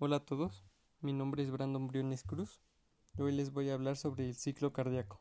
Hola 0.00 0.18
a 0.18 0.24
todos, 0.24 0.64
mi 1.00 1.12
nombre 1.12 1.42
es 1.42 1.50
Brandon 1.50 1.88
Briones 1.88 2.22
Cruz 2.22 2.60
y 3.16 3.22
hoy 3.22 3.32
les 3.32 3.52
voy 3.52 3.68
a 3.68 3.74
hablar 3.74 3.96
sobre 3.96 4.28
el 4.28 4.36
ciclo 4.36 4.72
cardíaco. 4.72 5.20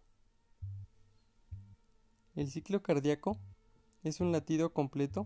El 2.36 2.48
ciclo 2.52 2.84
cardíaco 2.84 3.40
es 4.04 4.20
un 4.20 4.32
latido 4.32 4.74
completo 4.74 5.26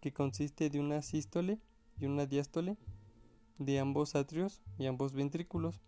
que 0.00 0.14
consiste 0.14 0.70
de 0.70 0.80
una 0.80 1.02
sístole 1.02 1.60
y 2.00 2.06
una 2.06 2.24
diástole 2.24 2.78
de 3.58 3.78
ambos 3.80 4.14
atrios 4.14 4.62
y 4.78 4.86
ambos 4.86 5.12
ventrículos. 5.12 5.82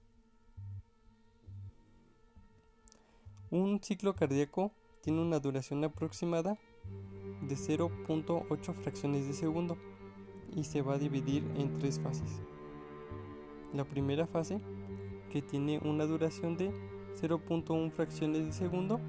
Un 3.50 3.82
ciclo 3.82 4.14
cardíaco 4.14 4.70
tiene 5.00 5.22
una 5.22 5.40
duración 5.40 5.82
aproximada 5.82 6.58
de 7.40 7.56
0.8 7.56 8.74
fracciones 8.74 9.26
de 9.26 9.32
segundo 9.32 9.78
y 10.54 10.64
se 10.64 10.82
va 10.82 10.96
a 10.96 10.98
dividir 10.98 11.42
en 11.56 11.78
tres 11.78 11.98
fases 12.00 12.42
la 13.72 13.84
primera 13.84 14.26
fase 14.26 14.60
que 15.30 15.42
tiene 15.42 15.78
una 15.84 16.04
duración 16.06 16.56
de 16.56 16.70
0.1 17.20 17.90
fracciones 17.90 18.46
de 18.46 18.52
segundo. 18.52 19.00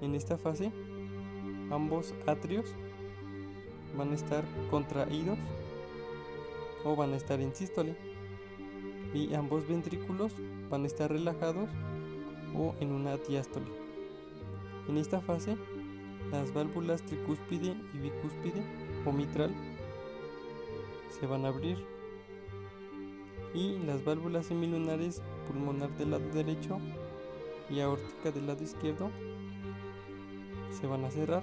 En 0.00 0.14
esta 0.14 0.36
fase 0.36 0.72
ambos 1.70 2.14
atrios 2.26 2.74
van 3.96 4.10
a 4.10 4.14
estar 4.14 4.44
contraídos 4.70 5.38
o 6.84 6.96
van 6.96 7.12
a 7.12 7.16
estar 7.16 7.40
en 7.40 7.54
sístole 7.54 7.96
y 9.14 9.34
ambos 9.34 9.68
ventrículos 9.68 10.32
van 10.70 10.84
a 10.84 10.86
estar 10.86 11.10
relajados 11.10 11.68
o 12.56 12.74
en 12.80 12.92
una 12.92 13.16
diástole. 13.16 13.66
En 14.88 14.96
esta 14.96 15.20
fase 15.20 15.56
las 16.30 16.52
válvulas 16.52 17.02
tricúspide 17.02 17.74
y 17.94 17.98
bicúspide 17.98 18.62
o 19.04 19.12
mitral 19.12 19.52
se 21.18 21.26
van 21.26 21.44
a 21.44 21.48
abrir 21.48 21.84
y 23.54 23.78
las 23.80 24.04
válvulas 24.04 24.46
semilunares 24.46 25.22
pulmonar 25.46 25.90
del 25.96 26.12
lado 26.12 26.28
derecho 26.30 26.78
y 27.68 27.80
aórtica 27.80 28.30
del 28.30 28.46
lado 28.46 28.62
izquierdo 28.62 29.10
se 30.70 30.86
van 30.86 31.04
a 31.04 31.10
cerrar. 31.10 31.42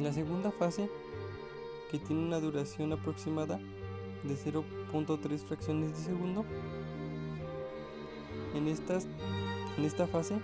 La 0.00 0.12
segunda 0.12 0.50
fase, 0.50 0.90
que 1.90 1.98
tiene 1.98 2.22
una 2.22 2.40
duración 2.40 2.92
aproximada 2.92 3.60
de 4.24 4.34
0.3 4.34 5.38
fracciones 5.38 5.90
de 5.96 6.04
segundo, 6.04 6.44
en, 8.54 8.68
estas, 8.68 9.06
en 9.78 9.84
esta 9.84 10.06
fase 10.06 10.38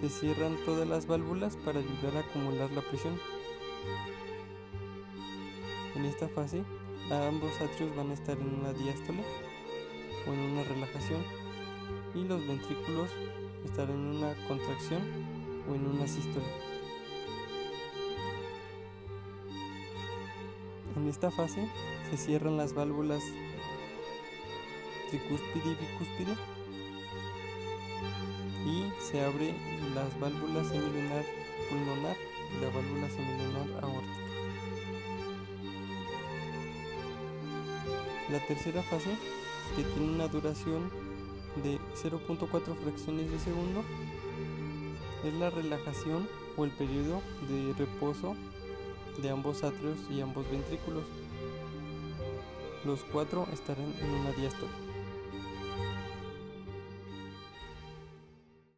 se 0.00 0.08
cierran 0.08 0.56
todas 0.64 0.88
las 0.88 1.06
válvulas 1.06 1.56
para 1.56 1.80
ayudar 1.80 2.16
a 2.16 2.20
acumular 2.20 2.70
la 2.70 2.80
presión. 2.80 3.18
En 5.94 6.04
esta 6.06 6.28
fase 6.28 6.64
ambos 7.10 7.60
atrios 7.60 7.94
van 7.96 8.10
a 8.10 8.14
estar 8.14 8.38
en 8.38 8.54
una 8.60 8.72
diástole 8.72 9.22
o 10.26 10.32
en 10.32 10.38
una 10.38 10.62
relajación 10.64 11.22
y 12.14 12.24
los 12.24 12.46
ventrículos 12.46 13.10
estarán 13.64 13.96
en 13.96 14.16
una 14.16 14.34
contracción 14.46 15.00
o 15.68 15.74
en 15.74 15.86
una 15.86 16.06
sístole. 16.06 16.46
En 20.96 21.08
esta 21.08 21.30
fase 21.30 21.68
se 22.10 22.16
cierran 22.16 22.56
las 22.56 22.74
válvulas 22.74 23.22
tricúspide 25.08 25.72
y 25.72 25.74
bicúspide 25.74 26.34
y 28.66 29.02
se 29.02 29.20
abre 29.24 29.54
las 29.94 30.18
válvulas 30.20 30.68
semilunar 30.68 31.24
pulmonar 31.68 32.16
y 32.52 32.60
la 32.60 32.70
válvula 32.70 33.08
semilunar 33.08 33.84
aórtica. 33.84 34.29
La 38.30 38.38
tercera 38.46 38.82
fase, 38.82 39.10
que 39.74 39.82
tiene 39.82 40.12
una 40.12 40.28
duración 40.28 40.90
de 41.64 41.78
0.4 41.96 42.48
fracciones 42.76 43.30
de 43.30 43.38
segundo, 43.40 43.82
es 45.24 45.34
la 45.34 45.50
relajación 45.50 46.28
o 46.56 46.64
el 46.64 46.70
periodo 46.70 47.22
de 47.48 47.74
reposo 47.76 48.36
de 49.20 49.30
ambos 49.30 49.64
atrios 49.64 49.98
y 50.10 50.20
ambos 50.20 50.48
ventrículos. 50.48 51.04
Los 52.84 53.00
cuatro 53.12 53.48
estarán 53.52 53.92
en 54.00 54.10
una 54.10 54.30
diástole. 54.32 54.89